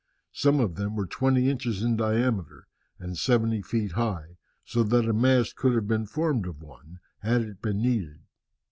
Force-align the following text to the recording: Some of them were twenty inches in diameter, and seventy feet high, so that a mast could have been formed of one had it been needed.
Some 0.33 0.59
of 0.59 0.77
them 0.77 0.95
were 0.95 1.05
twenty 1.05 1.47
inches 1.47 1.83
in 1.83 1.95
diameter, 1.95 2.65
and 2.97 3.15
seventy 3.15 3.61
feet 3.61 3.91
high, 3.91 4.37
so 4.65 4.81
that 4.81 5.07
a 5.07 5.13
mast 5.13 5.55
could 5.55 5.75
have 5.75 5.87
been 5.87 6.07
formed 6.07 6.47
of 6.47 6.59
one 6.63 6.97
had 7.19 7.41
it 7.43 7.61
been 7.61 7.83
needed. 7.83 8.17